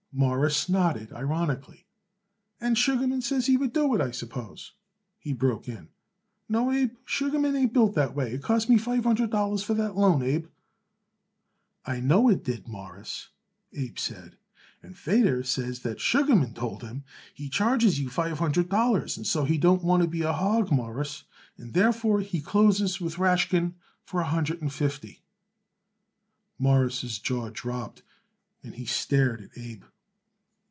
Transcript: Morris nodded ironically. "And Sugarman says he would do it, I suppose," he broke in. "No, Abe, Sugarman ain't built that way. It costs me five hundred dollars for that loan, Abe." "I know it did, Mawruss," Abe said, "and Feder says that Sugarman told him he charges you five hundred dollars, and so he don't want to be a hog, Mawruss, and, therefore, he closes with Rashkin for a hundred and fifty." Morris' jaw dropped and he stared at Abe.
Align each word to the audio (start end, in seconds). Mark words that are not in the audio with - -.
Morris 0.13 0.67
nodded 0.67 1.13
ironically. 1.13 1.85
"And 2.59 2.77
Sugarman 2.77 3.21
says 3.21 3.45
he 3.45 3.55
would 3.55 3.71
do 3.71 3.95
it, 3.95 4.01
I 4.01 4.11
suppose," 4.11 4.73
he 5.17 5.31
broke 5.31 5.69
in. 5.69 5.87
"No, 6.49 6.69
Abe, 6.69 6.95
Sugarman 7.05 7.55
ain't 7.55 7.71
built 7.71 7.95
that 7.95 8.13
way. 8.13 8.33
It 8.33 8.43
costs 8.43 8.67
me 8.69 8.77
five 8.77 9.05
hundred 9.05 9.29
dollars 9.29 9.63
for 9.63 9.73
that 9.75 9.95
loan, 9.95 10.21
Abe." 10.21 10.47
"I 11.85 12.01
know 12.01 12.27
it 12.27 12.43
did, 12.43 12.67
Mawruss," 12.67 13.29
Abe 13.71 13.97
said, 13.97 14.35
"and 14.83 14.97
Feder 14.97 15.43
says 15.43 15.79
that 15.79 16.01
Sugarman 16.01 16.53
told 16.53 16.83
him 16.83 17.05
he 17.33 17.47
charges 17.47 17.97
you 17.97 18.09
five 18.09 18.37
hundred 18.37 18.67
dollars, 18.67 19.15
and 19.15 19.25
so 19.25 19.45
he 19.45 19.57
don't 19.57 19.81
want 19.81 20.03
to 20.03 20.09
be 20.09 20.23
a 20.23 20.33
hog, 20.33 20.73
Mawruss, 20.73 21.23
and, 21.57 21.73
therefore, 21.73 22.19
he 22.19 22.41
closes 22.41 22.99
with 22.99 23.15
Rashkin 23.17 23.75
for 24.03 24.19
a 24.19 24.25
hundred 24.25 24.61
and 24.61 24.73
fifty." 24.73 25.21
Morris' 26.59 27.17
jaw 27.17 27.49
dropped 27.49 28.03
and 28.61 28.75
he 28.75 28.85
stared 28.85 29.41
at 29.41 29.57
Abe. 29.57 29.85